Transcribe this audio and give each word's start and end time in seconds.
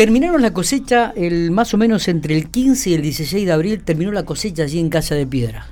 terminaron 0.00 0.40
la 0.40 0.54
cosecha 0.54 1.12
el 1.14 1.50
más 1.50 1.74
o 1.74 1.76
menos 1.76 2.08
entre 2.08 2.34
el 2.34 2.48
15 2.48 2.88
y 2.88 2.94
el 2.94 3.02
16 3.02 3.44
de 3.44 3.52
abril, 3.52 3.82
terminó 3.84 4.10
la 4.12 4.22
cosecha 4.22 4.62
allí 4.62 4.78
en 4.78 4.88
Casa 4.88 5.14
de 5.14 5.26
Piedra. 5.26 5.66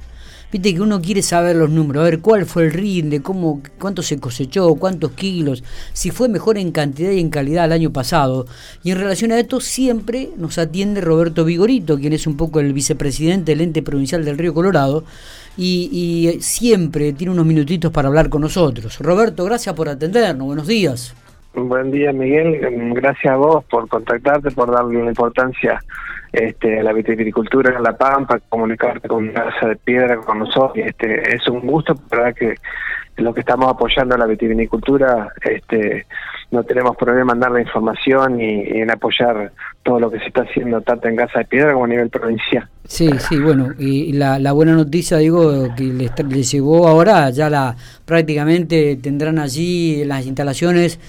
Viste 0.53 0.75
que 0.75 0.83
uno 0.83 1.01
quiere 1.01 1.23
saber 1.23 1.57
los 1.57 1.71
números, 1.71 2.03
a 2.03 2.05
ver 2.05 2.21
cuál 2.21 2.45
fue 2.45 2.65
el 2.65 2.73
rinde, 2.75 3.23
cómo, 3.23 3.63
cuánto 3.79 4.03
se 4.03 4.19
cosechó, 4.19 4.75
cuántos 4.75 5.13
kilos, 5.13 5.65
si 5.95 6.11
fue 6.11 6.29
mejor 6.29 6.59
en 6.59 6.73
cantidad 6.73 7.11
y 7.11 7.21
en 7.21 7.31
calidad 7.31 7.65
el 7.65 7.73
año 7.73 7.91
pasado. 7.91 8.45
Y 8.85 8.91
en 8.91 8.99
relación 8.99 9.33
a 9.33 9.41
esto 9.41 9.61
siempre 9.61 10.29
nos 10.37 10.59
atiende 10.59 11.01
Roberto 11.01 11.47
Vigorito, 11.47 11.99
quien 11.99 12.13
es 12.13 12.27
un 12.27 12.37
poco 12.37 12.61
el 12.61 12.75
vicepresidente 12.75 13.53
del 13.53 13.63
ente 13.63 13.83
provincial 13.83 14.27
del 14.27 14.37
Río 14.37 14.53
Colorado, 14.53 15.05
y, 15.57 15.89
y 15.91 16.43
siempre 16.43 17.15
tiene 17.15 17.33
unos 17.33 17.47
minutitos 17.47 17.91
para 17.91 18.09
hablar 18.09 18.29
con 18.29 18.43
nosotros. 18.43 18.99
Roberto, 18.99 19.47
gracias 19.47 19.75
por 19.75 19.89
atendernos, 19.89 20.47
buenos 20.47 20.67
días. 20.67 21.15
Buen 21.67 21.91
día, 21.91 22.13
Miguel. 22.13 22.61
Gracias 22.95 23.33
a 23.33 23.37
vos 23.37 23.65
por 23.65 23.89
contactarte, 23.89 24.51
por 24.53 24.71
darle 24.71 24.99
una 24.99 25.09
importancia 25.09 25.81
este, 26.33 26.83
la 26.83 26.93
vitivinicultura 26.93 27.75
en 27.77 27.83
La 27.83 27.97
Pampa, 27.97 28.39
comunicarte 28.49 29.09
con 29.09 29.29
Casa 29.33 29.69
de 29.69 29.77
Piedra 29.77 30.19
con 30.19 30.39
nosotros. 30.39 30.77
Este, 30.77 31.35
es 31.35 31.49
un 31.49 31.67
gusto, 31.67 31.95
verdad 32.11 32.35
que 32.35 32.55
lo 33.17 33.35
que 33.35 33.41
estamos 33.41 33.69
apoyando 33.69 34.15
a 34.15 34.19
la 34.19 34.27
vitivinicultura, 34.27 35.33
este, 35.43 36.07
no 36.53 36.63
tenemos 36.63 36.97
problema 36.97 37.33
en 37.33 37.41
dar 37.41 37.51
la 37.51 37.61
información 37.61 38.41
y, 38.41 38.81
en 38.81 38.91
apoyar 38.93 39.51
todo 39.83 39.99
lo 39.99 40.11
que 40.11 40.21
se 40.21 40.27
está 40.27 40.43
haciendo 40.43 40.81
tanto 40.83 41.09
en 41.09 41.17
Casa 41.17 41.41
de 41.41 41.45
Piedra 41.47 41.73
como 41.73 41.87
a 41.87 41.89
nivel 41.89 42.11
provincial. 42.11 42.69
Sí, 42.85 43.11
sí, 43.19 43.39
bueno, 43.41 43.71
y 43.77 44.13
la, 44.13 44.39
la 44.39 44.53
buena 44.53 44.75
noticia, 44.75 45.17
digo, 45.17 45.75
que 45.77 45.83
les, 45.83 46.13
les 46.25 46.53
llegó 46.53 46.87
ahora, 46.87 47.31
ya 47.31 47.51
la 47.51 47.75
prácticamente 48.05 48.97
tendrán 49.03 49.39
allí 49.39 50.05
las 50.05 50.25
instalaciones 50.25 51.01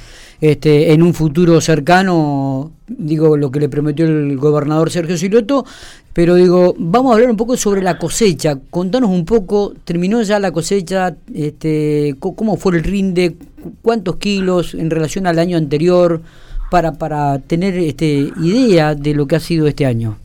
este, 0.41 0.93
en 0.93 1.03
un 1.03 1.13
futuro 1.13 1.59
cercano, 1.61 2.71
digo, 2.87 3.35
lo 3.37 3.51
que 3.51 3.59
le 3.59 3.69
prometió 3.69 4.05
el 4.05 4.37
gobernador 4.37 4.89
Sergio 4.89 5.17
Siloto, 5.17 5.65
pero 6.13 6.35
digo, 6.35 6.75
vamos 6.77 7.11
a 7.11 7.15
hablar 7.15 7.29
un 7.29 7.37
poco 7.37 7.57
sobre 7.57 7.81
la 7.81 7.97
cosecha. 7.97 8.57
Contanos 8.69 9.09
un 9.09 9.25
poco, 9.25 9.73
terminó 9.83 10.21
ya 10.21 10.39
la 10.39 10.51
cosecha, 10.51 11.15
este, 11.33 12.15
cómo 12.19 12.57
fue 12.57 12.77
el 12.77 12.83
rinde, 12.83 13.35
cuántos 13.81 14.17
kilos 14.17 14.73
en 14.73 14.89
relación 14.89 15.27
al 15.27 15.39
año 15.39 15.57
anterior, 15.57 16.21
para, 16.69 16.93
para 16.93 17.39
tener 17.39 17.77
este, 17.77 18.31
idea 18.41 18.95
de 18.95 19.13
lo 19.13 19.27
que 19.27 19.35
ha 19.35 19.39
sido 19.39 19.67
este 19.67 19.85
año. 19.85 20.17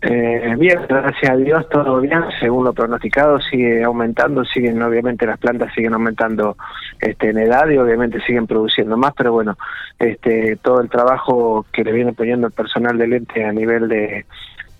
Eh, 0.00 0.54
bien, 0.56 0.78
gracias 0.88 1.32
a 1.32 1.36
Dios, 1.36 1.68
todo 1.70 2.00
bien, 2.00 2.22
según 2.38 2.64
lo 2.64 2.72
pronosticado, 2.72 3.40
sigue 3.40 3.82
aumentando, 3.82 4.44
siguen, 4.44 4.80
obviamente 4.80 5.26
las 5.26 5.38
plantas 5.38 5.74
siguen 5.74 5.92
aumentando 5.92 6.56
este, 7.00 7.30
en 7.30 7.38
edad 7.38 7.68
y 7.68 7.78
obviamente 7.78 8.20
siguen 8.20 8.46
produciendo 8.46 8.96
más, 8.96 9.12
pero 9.16 9.32
bueno, 9.32 9.58
este, 9.98 10.54
todo 10.62 10.80
el 10.80 10.88
trabajo 10.88 11.66
que 11.72 11.82
le 11.82 11.90
viene 11.90 12.12
poniendo 12.12 12.46
el 12.46 12.52
personal 12.52 12.96
del 12.96 13.12
ente 13.12 13.44
a 13.44 13.50
nivel 13.50 13.88
de, 13.88 14.24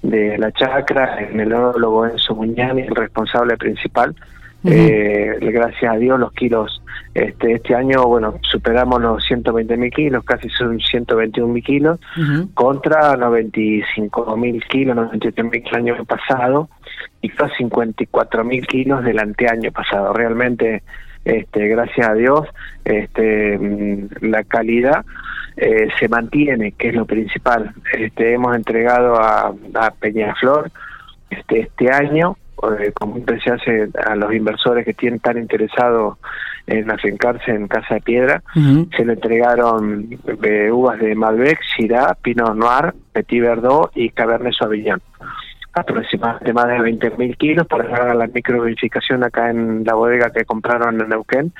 de 0.02 0.38
la 0.38 0.52
chacra, 0.52 1.16
el 1.19 1.41
en 1.41 1.53
Enzo 1.53 2.36
Muñani, 2.36 2.82
el 2.82 2.94
responsable 2.94 3.56
principal, 3.56 4.14
eh, 4.70 5.38
gracias 5.41 5.92
a 5.92 5.97
Dios 5.97 6.19
los 6.19 6.33
kilos 6.33 6.83
este 7.14 7.55
este 7.55 7.74
año 7.74 8.05
bueno 8.05 8.34
superamos 8.42 9.00
los 9.00 9.25
120 9.25 9.77
mil 9.77 9.91
kilos 9.91 10.25
casi 10.25 10.48
son 10.50 10.78
121 10.78 11.52
mil 11.52 11.62
kilos 11.62 11.98
contra 12.55 13.16
95 13.16 14.36
mil 14.36 14.62
kilos 14.64 14.97
97 14.97 15.42
mil 15.42 15.64
el 15.70 15.75
año 15.75 16.05
pasado 16.05 16.69
y 17.20 17.28
casi 17.30 17.56
54 17.58 18.44
mil 18.44 18.66
kilos 18.66 19.05
del 19.05 19.19
anteaño 19.19 19.72
pasado. 19.72 20.12
Realmente 20.12 20.82
este 21.25 21.69
gracias 21.69 22.08
a 22.08 22.14
Dios 22.14 22.47
este 22.84 23.58
mm, 23.58 24.08
la 24.27 24.44
calidad 24.44 25.05
eh, 25.56 25.88
se 25.98 26.08
mantiene 26.08 26.72
que 26.72 26.88
es 26.88 26.94
lo 26.94 27.05
principal. 27.05 27.75
Este 27.92 28.34
hemos 28.34 28.55
entregado 28.55 29.16
a, 29.16 29.53
a 29.75 29.91
Peñaflor 29.91 30.70
este 31.30 31.60
este 31.60 31.91
año 31.91 32.36
eh, 32.78 32.92
como 32.92 33.20
se 33.42 33.50
hace 33.50 33.88
a 34.06 34.14
los 34.14 34.32
inversores 34.32 34.84
que 34.84 34.94
tienen 34.94 35.20
tan 35.20 35.38
interesados 35.38 36.19
en 36.66 36.91
afincarse 36.91 37.50
en 37.50 37.66
Casa 37.66 37.94
de 37.94 38.00
Piedra, 38.02 38.42
se 38.54 39.04
le 39.04 39.14
entregaron 39.14 40.08
eh, 40.42 40.70
uvas 40.70 40.98
de 40.98 41.14
Malbec, 41.14 41.58
Syrah, 41.76 42.14
Pinot 42.20 42.54
Noir, 42.54 42.94
Petit 43.12 43.41
Verdot 43.41 43.91
y 43.94 44.10
Cabernet 44.10 44.52
Sauvignon. 44.52 45.00
Aproximadamente 45.72 46.52
más 46.52 46.66
de 46.68 46.78
20.000 46.78 47.36
kilos 47.36 47.66
para 47.66 47.84
hacer 47.84 48.14
la 48.16 48.26
microverificación 48.26 49.24
acá 49.24 49.50
en 49.50 49.84
la 49.84 49.94
bodega 49.94 50.30
que 50.30 50.44
compraron 50.44 51.00
en 51.00 51.08
Neuquén 51.08 51.52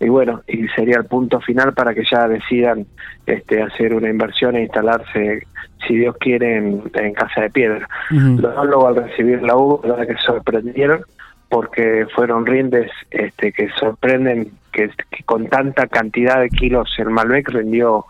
y 0.00 0.08
bueno, 0.08 0.42
y 0.48 0.66
sería 0.68 0.96
el 0.96 1.04
punto 1.04 1.40
final 1.40 1.74
para 1.74 1.94
que 1.94 2.04
ya 2.10 2.26
decidan 2.26 2.86
este, 3.26 3.62
hacer 3.62 3.94
una 3.94 4.08
inversión 4.08 4.56
e 4.56 4.62
instalarse, 4.62 5.46
si 5.86 5.96
Dios 5.96 6.16
quiere, 6.18 6.56
en, 6.56 7.12
Casa 7.12 7.42
de 7.42 7.50
Piedra. 7.50 7.86
Luego 8.10 8.88
al 8.88 8.96
recibir 8.96 9.42
la 9.42 9.56
uva, 9.56 9.86
la 9.86 9.96
verdad 9.96 10.14
que 10.14 10.22
sorprendieron 10.22 11.02
porque 11.50 12.06
fueron 12.14 12.46
rindes 12.46 12.90
este, 13.10 13.52
que 13.52 13.68
sorprenden 13.70 14.52
que, 14.72 14.88
con 15.26 15.48
tanta 15.48 15.86
cantidad 15.88 16.40
de 16.40 16.48
kilos 16.48 16.94
el 16.98 17.10
Malbec 17.10 17.48
rindió 17.50 18.06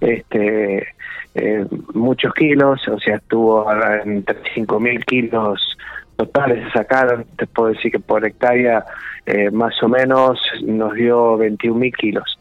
este, 0.00 0.86
eh, 1.34 1.66
muchos 1.94 2.32
kilos, 2.34 2.86
o 2.86 3.00
sea, 3.00 3.16
estuvo 3.16 3.66
entre 4.04 4.40
5.000 4.54 5.04
kilos 5.06 5.76
totales 6.16 6.64
se 6.64 6.78
sacaron, 6.78 7.24
te 7.36 7.46
puedo 7.46 7.72
decir 7.72 7.92
que 7.92 7.98
por 7.98 8.24
hectárea 8.24 8.84
eh, 9.26 9.50
más 9.50 9.80
o 9.82 9.88
menos 9.88 10.38
nos 10.62 10.94
dio 10.94 11.36
21 11.36 11.78
mil 11.78 11.92
kilos, 11.94 12.38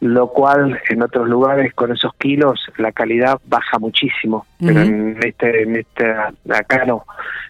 lo 0.00 0.28
cual 0.28 0.80
en 0.88 1.02
otros 1.02 1.28
lugares 1.28 1.72
con 1.74 1.92
esos 1.92 2.14
kilos 2.14 2.60
la 2.76 2.92
calidad 2.92 3.40
baja 3.46 3.78
muchísimo, 3.78 4.46
pero 4.58 4.80
en 4.80 5.18
este, 5.24 5.62
en 5.62 5.76
este 5.76 6.12
acá 6.50 6.84
no, 6.84 7.04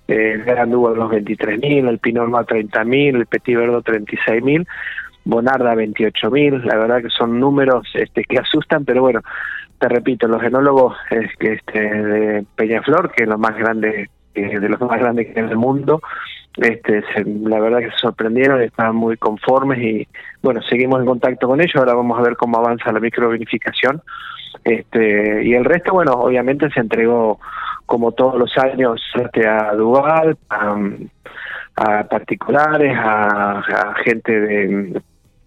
eh, 0.09 0.33
el 0.35 0.45
Gran 0.45 0.71
Dugo 0.71 0.95
los 0.95 1.11
23 1.11 1.61
mil, 1.61 1.89
el 1.89 1.99
Pinot 1.99 2.29
Noir 2.29 2.47
30 2.47 2.85
mil, 2.85 3.17
el 3.17 3.27
Petit 3.27 3.57
Verdot 3.57 3.85
36 3.85 4.43
mil, 4.43 4.67
Bonarda 5.25 5.75
28 5.75 6.31
mil, 6.31 6.67
la 6.67 6.77
verdad 6.77 7.01
que 7.01 7.11
son 7.11 7.39
números 7.39 7.87
este, 7.95 8.25
que 8.25 8.39
asustan, 8.39 8.85
pero 8.85 9.03
bueno, 9.03 9.21
te 9.79 9.89
repito, 9.89 10.27
los 10.27 10.43
genólogos 10.43 10.97
este, 11.11 11.81
de 11.81 12.45
Peñaflor, 12.57 13.13
que 13.13 13.25
es 13.25 13.29
lo 13.29 13.39
más 13.39 13.57
grande 13.57 14.11
de 14.35 14.69
los 14.69 14.81
más 14.81 14.99
grandes 14.99 15.33
que 15.33 15.41
en 15.41 15.49
el 15.49 15.57
mundo. 15.57 16.01
Este, 16.57 17.03
la 17.25 17.61
verdad 17.61 17.79
que 17.79 17.91
se 17.91 17.99
sorprendieron, 17.99 18.61
estaban 18.61 18.95
muy 18.95 19.17
conformes 19.17 19.79
y 19.79 20.07
bueno, 20.43 20.61
seguimos 20.63 21.01
en 21.01 21.07
contacto 21.07 21.49
con 21.49 21.61
ellos, 21.61 21.77
ahora 21.77 21.95
vamos 21.95 22.19
a 22.19 22.23
ver 22.23 22.37
cómo 22.37 22.59
avanza 22.59 22.93
la 22.93 23.01
microvinificación. 23.01 24.03
Este, 24.65 25.45
y 25.45 25.55
el 25.55 25.65
resto, 25.65 25.93
bueno, 25.93 26.13
obviamente 26.13 26.71
se 26.71 26.81
entregó 26.81 27.41
como 27.87 28.13
todos 28.13 28.37
los 28.39 28.57
años 28.59 29.01
a 29.47 29.75
Duval, 29.75 30.37
a, 30.51 32.05
particulares, 32.05 32.95
a 32.97 33.95
gente 34.05 34.41
de 34.41 35.03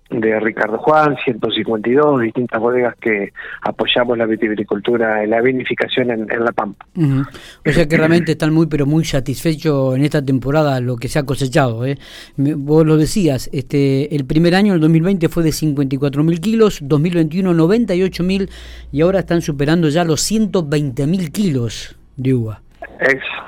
de 0.09 0.39
Ricardo 0.39 0.77
Juan, 0.77 1.15
152, 1.23 2.21
distintas 2.21 2.59
bodegas 2.61 2.95
que 3.01 3.33
apoyamos 3.61 4.17
la 4.17 4.25
vitivinicultura 4.25 5.23
y 5.23 5.27
la 5.27 5.41
vinificación 5.41 6.11
en, 6.11 6.27
La 6.27 6.51
Pampa. 6.51 6.85
O 6.95 7.71
sea 7.71 7.87
que 7.87 7.97
realmente 7.97 8.33
están 8.33 8.53
muy, 8.53 8.67
pero 8.67 8.85
muy 8.85 9.03
satisfechos 9.03 9.95
en 9.95 10.03
esta 10.03 10.23
temporada 10.23 10.79
lo 10.79 10.95
que 10.97 11.07
se 11.07 11.17
ha 11.17 11.23
cosechado. 11.23 11.85
¿eh? 11.85 11.97
Vos 12.37 12.85
lo 12.85 12.97
decías, 12.97 13.49
este, 13.51 14.15
el 14.15 14.25
primer 14.25 14.53
año, 14.53 14.73
el 14.75 14.79
2020, 14.79 15.27
fue 15.29 15.43
de 15.43 15.51
54 15.51 16.23
mil 16.23 16.39
kilos, 16.39 16.79
2021 16.83 17.53
98 17.53 18.23
mil 18.23 18.49
y 18.91 19.01
ahora 19.01 19.19
están 19.19 19.41
superando 19.41 19.89
ya 19.89 20.03
los 20.03 20.21
120 20.21 21.07
mil 21.07 21.31
kilos 21.31 21.97
de 22.15 22.33
uva. 22.33 22.61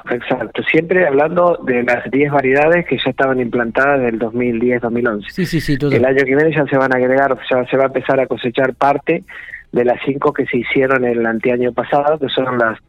Exacto, 0.09 0.63
siempre 0.63 1.06
hablando 1.06 1.59
de 1.63 1.84
las 1.84 2.09
10 2.09 2.31
variedades 2.31 2.85
que 2.85 2.97
ya 2.97 3.09
estaban 3.09 3.40
implantadas 3.40 4.01
del 4.01 4.19
2010-2011. 4.19 5.29
Sí, 5.29 5.45
sí, 5.45 5.62
sí, 5.62 5.78
El 5.81 6.06
año 6.06 6.23
que 6.23 6.35
viene 6.35 6.56
ya 6.56 6.66
se 6.66 6.78
van 6.78 6.94
a 6.94 6.97
agregar, 6.97 7.38
ya 7.50 7.66
se 7.66 7.78
va 7.78 7.84
a 7.84 7.88
empezar 7.88 8.19
a 8.19 8.28
cosechar 8.28 8.73
parte 8.75 9.23
de 9.72 9.85
las 9.85 10.00
5 10.06 10.34
que 10.34 10.46
se 10.46 10.57
hicieron 10.57 11.06
el 11.06 11.25
anteaño 11.25 11.73
pasado, 11.73 12.17
que 12.19 12.29
son 12.29 12.57
las 12.57 12.79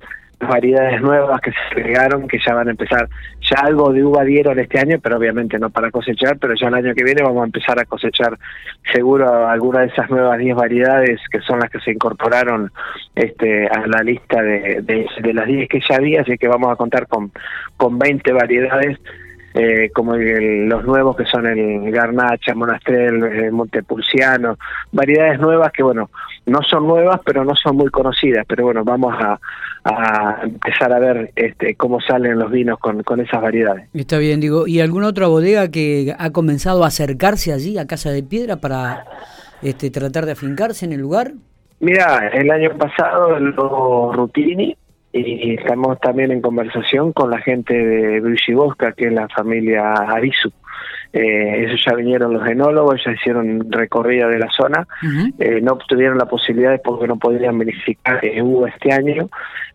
variedades 0.41 1.01
nuevas 1.01 1.41
que 1.41 1.51
se 1.51 1.81
agregaron, 1.81 2.29
que 2.29 2.39
ya 2.45 2.55
van 2.55 2.69
a 2.69 2.71
empezar. 2.71 3.09
Ya 3.41 3.57
algo 3.65 3.93
de 3.93 4.05
uva 4.05 4.25
dieron 4.25 4.59
este 4.59 4.79
año, 4.79 4.99
pero 5.03 5.17
obviamente 5.17 5.59
no 5.59 5.71
para 5.71 5.91
cosechar, 5.91 6.39
pero 6.39 6.55
ya 6.55 6.69
el 6.69 6.75
año 6.75 6.95
que 6.95 7.05
viene 7.05 7.23
vamos 7.23 7.43
a 7.43 7.47
empezar 7.47 7.79
a 7.79 7.85
cosechar 7.85 8.39
seguro 8.93 9.49
alguna 9.49 9.81
de 9.81 9.87
esas 9.87 10.09
nuevas 10.11 10.39
10 10.39 10.57
variedades 10.57 11.21
que 11.31 11.41
son 11.41 11.61
las 11.61 11.71
que 11.71 11.81
se 11.81 11.93
incorporaron 11.93 12.71
este 13.15 13.67
a 13.67 13.87
la 13.87 14.03
lista 14.03 14.41
de, 14.43 14.83
de, 14.83 15.35
las 15.35 15.47
10 15.47 15.69
que 15.69 15.81
ya 15.89 15.97
había, 15.97 16.23
así 16.23 16.39
que 16.39 16.49
vamos 16.49 16.73
a 16.73 16.77
contar 16.77 17.07
con, 17.07 17.33
con 17.77 17.99
20 17.99 18.33
variedades 18.33 18.99
eh, 19.61 19.91
como 19.93 20.15
los 20.15 20.85
nuevos 20.85 21.17
que 21.17 21.25
son 21.25 21.45
el 21.47 21.91
Garnacha, 21.91 22.55
Monastrel, 22.55 23.25
eh, 23.25 23.51
Montepulciano, 23.51 24.57
variedades 24.93 25.41
nuevas 25.41 25.73
que 25.73 25.83
bueno, 25.83 26.11
no 26.47 26.63
son 26.63 26.87
nuevas 26.87 27.21
pero 27.25 27.45
no 27.45 27.57
son 27.57 27.77
muy 27.77 27.91
conocidas, 27.91 28.47
pero 28.49 28.67
bueno, 28.67 28.85
vamos 28.85 29.17
a, 29.19 29.41
empezar 30.45 30.93
a 30.93 31.01
ver 31.01 31.33
este, 31.35 31.75
cómo 31.75 32.01
salen 32.01 32.39
los 32.39 32.53
vinos 32.53 32.79
con, 32.79 33.03
con 33.03 33.21
esas 33.21 33.43
variedades. 33.43 33.89
Está 33.95 34.19
bien, 34.19 34.39
digo, 34.39 34.69
¿y 34.69 34.81
alguna 34.81 35.09
otra 35.09 35.27
bodega 35.27 35.73
que 35.73 36.15
ha 36.17 36.31
comenzado 36.31 36.85
a 36.85 36.89
acercarse 36.89 37.53
allí 37.53 37.79
a 37.79 37.87
Casa 37.89 38.11
de 38.11 38.23
Piedra 38.23 38.57
para 38.57 39.07
este, 39.63 39.91
tratar 39.91 40.25
de 40.27 40.33
afincarse 40.33 40.85
en 40.85 40.93
el 40.93 41.01
lugar? 41.01 41.33
Mira, 41.81 42.29
el 42.29 42.49
año 42.51 42.77
pasado 42.79 43.41
lo 43.41 44.13
Rutini 44.13 44.77
y 45.13 45.55
estamos 45.55 45.99
también 46.01 46.31
en 46.33 46.43
conversación 46.43 47.13
con 47.13 47.31
la 47.31 47.39
gente 47.39 47.75
de 47.75 48.21
Bosca, 48.55 48.93
que 48.93 49.07
es 49.07 49.13
la 49.13 49.29
familia 49.29 49.93
Arisu. 49.93 50.53
Eh, 51.13 51.65
ellos 51.65 51.83
ya 51.87 51.95
vinieron 51.95 52.35
los 52.35 52.45
genólogos, 52.45 53.03
ya 53.05 53.13
hicieron 53.13 53.73
recorrida 53.73 54.29
de 54.29 54.39
la 54.39 54.51
zona, 54.51 54.87
eh, 55.39 55.61
no 55.63 55.73
obtuvieron 55.73 56.19
la 56.19 56.27
posibilidad 56.27 56.79
porque 56.85 57.07
no 57.07 57.19
podían 57.19 57.59
verificar 57.59 58.21
que 58.21 58.43
hubo 58.43 58.67
este 58.67 58.93
año, 58.93 59.31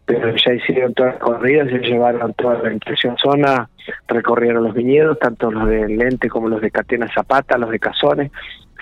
pero 0.06 0.36
ya 0.36 0.54
hicieron 0.54 0.94
todas 0.94 1.14
las 1.14 1.22
corridas, 1.22 1.70
ya 1.72 1.80
llevaron 1.80 2.34
toda 2.34 2.62
la 2.62 2.72
impresión 2.72 3.18
zona, 3.18 3.68
recorrieron 4.08 4.64
los 4.64 4.76
viñedos, 4.76 5.18
tanto 5.18 5.52
los 5.52 5.68
de 5.68 5.88
Lente 5.88 6.30
como 6.30 6.50
los 6.50 6.62
de 6.62 6.70
Catena 6.70 7.08
Zapata, 7.12 7.58
los 7.58 7.72
de 7.72 7.80
Cazones, 7.80 8.32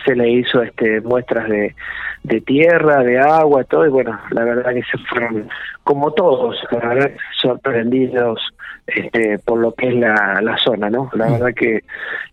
se 0.05 0.15
le 0.15 0.29
hizo 0.29 0.61
este 0.61 1.01
muestras 1.01 1.47
de, 1.49 1.75
de 2.23 2.41
tierra, 2.41 3.03
de 3.03 3.19
agua, 3.19 3.63
todo, 3.63 3.85
y 3.85 3.89
bueno, 3.89 4.19
la 4.31 4.43
verdad 4.43 4.73
que 4.73 4.83
se 4.83 4.97
fueron, 5.09 5.49
como 5.83 6.11
todos, 6.13 6.57
la 6.71 6.79
verdad, 6.79 7.11
sorprendidos 7.35 8.39
este, 8.87 9.39
por 9.39 9.59
lo 9.59 9.73
que 9.73 9.89
es 9.89 9.95
la, 9.95 10.39
la 10.41 10.57
zona, 10.57 10.89
¿no? 10.89 11.09
La 11.13 11.27
mm. 11.27 11.31
verdad 11.33 11.53
que 11.55 11.83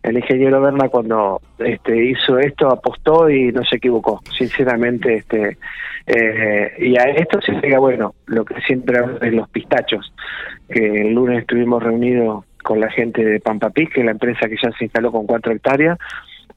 el 0.02 0.16
ingeniero 0.16 0.60
Berna 0.60 0.88
cuando 0.88 1.40
este, 1.58 2.04
hizo 2.04 2.38
esto 2.38 2.68
apostó 2.68 3.30
y 3.30 3.52
no 3.52 3.64
se 3.64 3.76
equivocó, 3.76 4.20
sinceramente, 4.36 5.14
este, 5.14 5.58
eh, 6.06 6.72
y 6.78 6.96
a 6.98 7.04
esto 7.04 7.40
se 7.40 7.52
llega, 7.52 7.78
bueno, 7.78 8.14
lo 8.26 8.44
que 8.44 8.60
siempre 8.62 8.98
hablo 8.98 9.18
de 9.18 9.30
los 9.32 9.48
pistachos, 9.50 10.12
que 10.68 11.02
el 11.02 11.12
lunes 11.12 11.40
estuvimos 11.40 11.82
reunidos 11.82 12.44
con 12.62 12.80
la 12.80 12.90
gente 12.90 13.24
de 13.24 13.40
Pampa 13.40 13.70
que 13.70 13.88
es 13.94 14.04
la 14.04 14.10
empresa 14.10 14.48
que 14.48 14.56
ya 14.62 14.70
se 14.72 14.84
instaló 14.84 15.12
con 15.12 15.26
cuatro 15.26 15.52
hectáreas, 15.52 15.98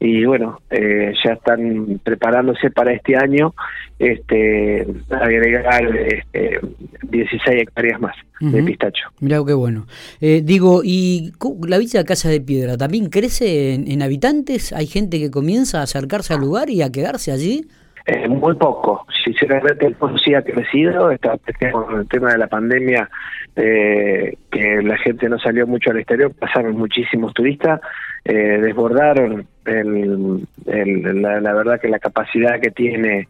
y 0.03 0.25
bueno, 0.25 0.59
eh, 0.71 1.13
ya 1.23 1.33
están 1.33 2.01
preparándose 2.03 2.71
para 2.71 2.91
este 2.91 3.15
año 3.15 3.53
este, 3.99 4.87
agregar 5.11 5.95
este, 5.95 6.59
16 7.03 7.61
hectáreas 7.61 8.01
más 8.01 8.15
de 8.39 8.63
pistacho. 8.63 9.03
Mira 9.19 9.43
qué 9.45 9.53
bueno. 9.53 9.85
Eh, 10.19 10.41
digo, 10.43 10.81
¿y 10.83 11.33
la 11.67 11.77
Villa 11.77 12.03
Casa 12.03 12.29
de 12.29 12.41
Piedra 12.41 12.77
también 12.77 13.09
crece 13.09 13.75
en, 13.75 14.01
habitantes? 14.01 14.73
¿Hay 14.73 14.87
gente 14.87 15.19
que 15.19 15.29
comienza 15.29 15.81
a 15.81 15.83
acercarse 15.83 16.33
al 16.33 16.39
lugar 16.39 16.71
y 16.71 16.81
a 16.81 16.91
quedarse 16.91 17.31
allí? 17.31 17.67
Eh, 18.05 18.27
muy 18.27 18.55
poco. 18.55 19.05
Sinceramente, 19.23 19.85
el 19.85 19.95
pueblo 19.95 20.17
sí 20.17 20.33
ha 20.33 20.41
crecido. 20.41 21.11
Está, 21.11 21.37
con 21.71 21.99
el 21.99 22.07
tema 22.07 22.31
de 22.31 22.37
la 22.37 22.47
pandemia, 22.47 23.09
eh, 23.55 24.37
que 24.49 24.81
la 24.81 24.97
gente 24.97 25.29
no 25.29 25.37
salió 25.39 25.67
mucho 25.67 25.91
al 25.91 25.97
exterior, 25.97 26.33
pasaron 26.33 26.77
muchísimos 26.77 27.33
turistas, 27.33 27.81
eh, 28.25 28.59
desbordaron 28.61 29.45
el, 29.65 30.47
la, 30.65 31.53
verdad 31.53 31.79
que 31.79 31.89
la 31.89 31.99
capacidad 31.99 32.59
que 32.59 32.71
tiene 32.71 33.27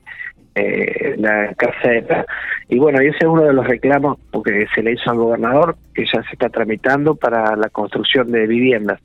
eh, 0.55 1.15
la 1.17 1.53
casa 1.55 2.25
y 2.67 2.77
bueno 2.77 3.01
y 3.01 3.07
ese 3.07 3.19
es 3.21 3.25
uno 3.25 3.43
de 3.43 3.53
los 3.53 3.65
reclamos 3.65 4.17
porque 4.31 4.67
se 4.75 4.83
le 4.83 4.93
hizo 4.93 5.09
al 5.09 5.17
gobernador 5.17 5.75
que 5.93 6.05
ya 6.05 6.21
se 6.23 6.33
está 6.33 6.49
tramitando 6.49 7.15
para 7.15 7.55
la 7.55 7.69
construcción 7.69 8.31
de 8.31 8.47
viviendas. 8.47 8.99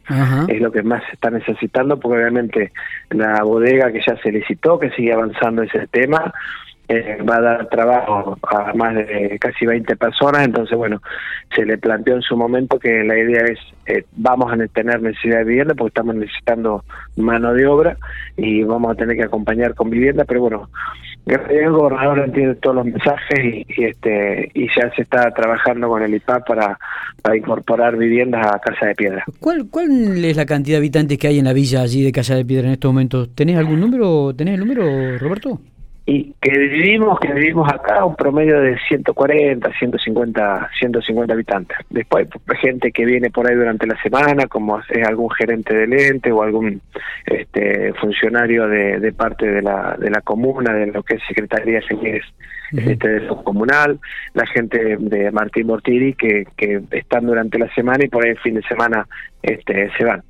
Es 0.48 0.60
lo 0.60 0.72
que 0.72 0.82
más 0.82 1.04
se 1.04 1.12
está 1.12 1.30
necesitando 1.30 1.98
porque 1.98 2.18
obviamente 2.18 2.72
la 3.10 3.42
bodega 3.42 3.92
que 3.92 4.00
ya 4.06 4.16
se 4.22 4.32
licitó 4.32 4.78
que 4.78 4.90
sigue 4.90 5.12
avanzando 5.12 5.62
ese 5.62 5.86
tema 5.88 6.32
eh, 6.88 7.18
va 7.28 7.36
a 7.36 7.40
dar 7.40 7.68
trabajo 7.68 8.38
a 8.48 8.72
más 8.74 8.94
de 8.94 9.38
casi 9.40 9.66
20 9.66 9.96
personas, 9.96 10.44
entonces 10.44 10.76
bueno, 10.76 11.02
se 11.54 11.64
le 11.64 11.78
planteó 11.78 12.14
en 12.14 12.22
su 12.22 12.36
momento 12.36 12.78
que 12.78 13.02
la 13.02 13.18
idea 13.18 13.44
es, 13.44 13.58
eh, 13.86 14.04
vamos 14.12 14.52
a 14.52 14.66
tener 14.68 15.02
necesidad 15.02 15.38
de 15.38 15.44
vivienda 15.44 15.74
porque 15.74 15.88
estamos 15.88 16.14
necesitando 16.14 16.84
mano 17.16 17.52
de 17.54 17.66
obra 17.66 17.96
y 18.36 18.62
vamos 18.62 18.92
a 18.92 18.94
tener 18.94 19.16
que 19.16 19.24
acompañar 19.24 19.74
con 19.74 19.90
vivienda, 19.90 20.24
pero 20.24 20.42
bueno, 20.42 20.68
el 21.26 21.70
gobernador 21.72 22.20
entiende 22.20 22.54
todos 22.56 22.76
los 22.76 22.84
mensajes 22.86 23.38
y, 23.40 23.84
este 23.84 24.48
y 24.54 24.68
ya 24.68 24.88
se 24.94 25.02
está 25.02 25.30
trabajando 25.32 25.88
con 25.88 26.02
el 26.02 26.14
IPA 26.14 26.40
para, 26.40 26.78
para 27.20 27.36
incorporar 27.36 27.96
viviendas 27.96 28.46
a 28.46 28.60
Casa 28.60 28.86
de 28.86 28.94
Piedra. 28.94 29.24
¿Cuál, 29.40 29.66
¿Cuál 29.68 30.24
es 30.24 30.36
la 30.36 30.46
cantidad 30.46 30.76
de 30.76 30.78
habitantes 30.78 31.18
que 31.18 31.26
hay 31.26 31.40
en 31.40 31.46
la 31.46 31.52
villa 31.52 31.82
allí 31.82 32.04
de 32.04 32.12
Casa 32.12 32.36
de 32.36 32.44
Piedra 32.44 32.68
en 32.68 32.74
estos 32.74 32.92
momentos? 32.92 33.34
¿Tenés 33.34 33.56
algún 33.56 33.80
número? 33.80 34.32
¿Tenés 34.36 34.54
el 34.54 34.60
número, 34.60 35.18
Roberto? 35.18 35.58
Y 36.08 36.32
que 36.40 36.56
vivimos 36.56 37.18
que 37.18 37.32
vivimos 37.32 37.68
acá 37.68 38.04
un 38.04 38.14
promedio 38.14 38.60
de 38.60 38.78
140 38.88 39.72
150 39.76 40.70
150 40.78 41.34
habitantes. 41.34 41.76
Después 41.90 42.28
hay 42.46 42.56
gente 42.58 42.92
que 42.92 43.04
viene 43.04 43.30
por 43.30 43.50
ahí 43.50 43.56
durante 43.56 43.88
la 43.88 44.00
semana 44.00 44.46
como 44.46 44.78
es 44.78 45.06
algún 45.06 45.28
gerente 45.30 45.74
del 45.74 45.92
ente 45.92 46.30
o 46.30 46.44
algún 46.44 46.80
este 47.26 47.92
funcionario 47.94 48.68
de, 48.68 49.00
de 49.00 49.12
parte 49.12 49.46
de 49.46 49.60
la 49.62 49.96
de 49.98 50.10
la 50.10 50.20
comuna 50.20 50.72
de 50.72 50.86
lo 50.86 51.02
que 51.02 51.16
es 51.16 51.22
secretaría 51.26 51.80
de 51.80 52.22
este, 52.72 53.08
de 53.08 53.26
comunal 53.42 53.98
la 54.34 54.46
gente 54.46 54.96
de 54.98 55.32
Martín 55.32 55.66
Mortiri 55.66 56.14
que 56.14 56.46
que 56.56 56.82
están 56.92 57.26
durante 57.26 57.58
la 57.58 57.72
semana 57.74 58.04
y 58.04 58.08
por 58.08 58.24
ahí 58.24 58.30
el 58.30 58.38
fin 58.38 58.54
de 58.54 58.62
semana 58.62 59.08
este 59.42 59.90
se 59.96 60.04
van 60.04 60.22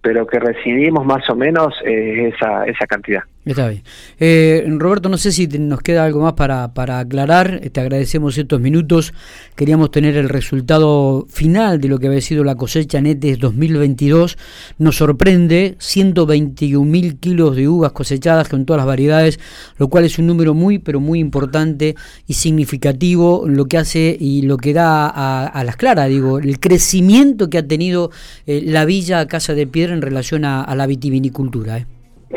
pero 0.00 0.26
que 0.26 0.38
recibimos 0.38 1.04
más 1.04 1.28
o 1.30 1.36
menos 1.36 1.74
eh, 1.84 2.32
esa 2.34 2.64
esa 2.64 2.86
cantidad 2.86 3.22
Está 3.44 3.68
bien. 3.68 3.82
Eh, 4.20 4.64
Roberto, 4.78 5.10
no 5.10 5.18
sé 5.18 5.30
si 5.30 5.46
nos 5.46 5.80
queda 5.80 6.06
algo 6.06 6.22
más 6.22 6.32
para, 6.32 6.72
para 6.72 6.98
aclarar. 6.98 7.60
Te 7.70 7.78
agradecemos 7.78 8.38
estos 8.38 8.58
minutos. 8.58 9.12
Queríamos 9.54 9.90
tener 9.90 10.16
el 10.16 10.30
resultado 10.30 11.26
final 11.28 11.78
de 11.78 11.88
lo 11.88 11.98
que 11.98 12.06
había 12.06 12.22
sido 12.22 12.42
la 12.42 12.54
cosecha 12.54 13.02
NETES 13.02 13.38
2022. 13.40 14.38
Nos 14.78 14.96
sorprende 14.96 15.74
121 15.78 16.90
mil 16.90 17.18
kilos 17.18 17.54
de 17.54 17.68
uvas 17.68 17.92
cosechadas 17.92 18.48
con 18.48 18.64
todas 18.64 18.78
las 18.78 18.86
variedades, 18.86 19.38
lo 19.76 19.88
cual 19.88 20.04
es 20.04 20.18
un 20.18 20.26
número 20.26 20.54
muy, 20.54 20.78
pero 20.78 20.98
muy 20.98 21.18
importante 21.18 21.96
y 22.26 22.32
significativo, 22.32 23.44
lo 23.46 23.66
que 23.66 23.76
hace 23.76 24.16
y 24.18 24.40
lo 24.42 24.56
que 24.56 24.72
da 24.72 25.06
a, 25.06 25.64
las 25.64 25.76
claras, 25.76 26.08
digo, 26.08 26.38
el 26.38 26.58
crecimiento 26.58 27.50
que 27.50 27.58
ha 27.58 27.66
tenido 27.66 28.10
eh, 28.46 28.53
la 28.62 28.84
villa 28.84 29.26
Casa 29.26 29.54
de 29.54 29.66
Piedra 29.66 29.94
en 29.94 30.02
relación 30.02 30.44
a, 30.44 30.74
la 30.74 30.86
vitivinicultura. 30.86 31.86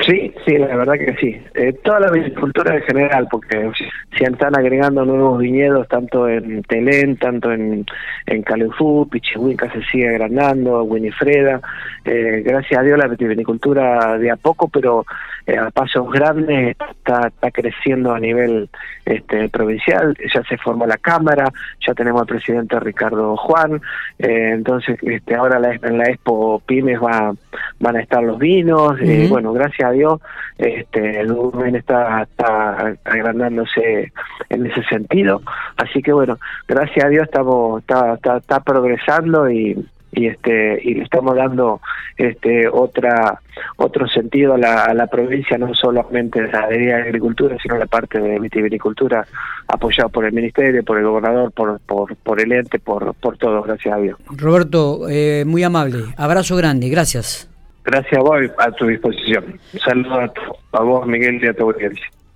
Sí, 0.05 0.33
sí, 0.45 0.57
la 0.57 0.75
verdad 0.75 0.93
que 0.93 1.15
sí. 1.19 1.41
Eh, 1.55 1.73
toda 1.83 2.01
la 2.01 2.11
viticultura 2.11 2.75
en 2.75 2.83
general, 2.83 3.27
porque 3.31 3.71
se 4.17 4.23
están 4.25 4.55
agregando 4.55 5.05
nuevos 5.05 5.39
viñedos 5.39 5.87
tanto 5.87 6.27
en 6.27 6.61
Telén, 6.63 7.17
tanto 7.17 7.51
en, 7.51 7.85
en 8.25 8.43
Calefú, 8.43 9.07
Pichihuinca 9.09 9.71
se 9.71 9.81
sigue 9.85 10.09
agrandando, 10.09 10.83
Winifreda. 10.83 11.61
Eh, 12.05 12.43
gracias 12.45 12.79
a 12.79 12.83
Dios 12.83 12.97
la 12.97 13.07
vitivinicultura 13.07 14.17
de 14.17 14.29
a 14.29 14.35
poco, 14.35 14.67
pero 14.67 15.05
eh, 15.45 15.57
a 15.57 15.71
pasos 15.71 16.11
grandes 16.11 16.75
está, 16.77 17.27
está 17.27 17.51
creciendo 17.51 18.13
a 18.13 18.19
nivel 18.19 18.69
este, 19.05 19.49
provincial. 19.49 20.15
Ya 20.33 20.43
se 20.43 20.57
formó 20.57 20.85
la 20.85 20.97
Cámara, 20.97 21.49
ya 21.85 21.93
tenemos 21.93 22.21
al 22.21 22.27
presidente 22.27 22.79
Ricardo 22.79 23.35
Juan. 23.37 23.81
Eh, 24.19 24.51
entonces, 24.53 24.97
este, 25.01 25.35
ahora 25.35 25.59
la, 25.59 25.73
en 25.73 25.97
la 25.97 26.05
Expo 26.05 26.61
Pymes 26.65 26.99
va, 26.99 27.33
van 27.79 27.95
a 27.95 28.01
estar 28.01 28.21
los 28.21 28.37
vinos. 28.37 28.97
bueno, 29.29 29.53
gracias 29.53 29.76
a 29.85 29.91
Dios 29.91 30.21
este, 30.57 31.21
el 31.21 31.31
volumen 31.31 31.75
está, 31.75 32.27
agrandándose 33.03 34.11
en 34.49 34.65
ese 34.65 34.83
sentido. 34.83 35.41
Así 35.77 36.01
que 36.01 36.13
bueno, 36.13 36.37
gracias 36.67 37.05
a 37.05 37.09
Dios 37.09 37.25
estamos 37.25 37.81
está, 37.81 38.15
está, 38.15 38.37
está 38.37 38.59
progresando 38.61 39.49
y 39.49 39.85
este 40.11 40.79
y 40.83 40.95
le 40.95 41.03
estamos 41.03 41.35
dando 41.35 41.81
este 42.17 42.67
otra 42.67 43.39
otro 43.77 44.07
sentido 44.07 44.53
a 44.53 44.57
la, 44.57 45.07
provincia 45.07 45.57
no 45.57 45.73
solamente 45.73 46.41
la 46.47 46.67
de 46.67 46.93
agricultura 46.93 47.57
sino 47.61 47.77
la 47.77 47.85
parte 47.85 48.19
de 48.19 48.39
vitivinicultura 48.39 49.25
apoyado 49.67 50.09
por 50.09 50.25
el 50.25 50.33
ministerio 50.33 50.83
por 50.83 50.97
el 50.97 51.05
gobernador 51.05 51.51
por 51.51 51.79
por, 51.81 52.15
por 52.15 52.41
el 52.41 52.51
ente 52.51 52.79
por 52.79 53.13
por 53.15 53.37
todos 53.37 53.65
gracias 53.65 53.95
a 53.95 53.97
Dios. 53.99 54.17
Roberto 54.29 55.07
eh, 55.09 55.43
muy 55.45 55.63
amable. 55.63 55.99
Abrazo 56.17 56.55
grande 56.55 56.89
gracias 56.89 57.49
gracias 57.87 58.13
a 58.13 58.21
vos 58.21 58.39
a 58.59 58.71
tu 58.71 58.85
disposición. 58.85 59.59
Saludos 59.83 60.31
a, 60.73 60.77
a 60.77 60.83
vos 60.83 61.07
Miguel 61.07 61.43
y 61.43 61.47
a 61.47 61.53
tu 61.53 61.63
audiencia 61.63 62.07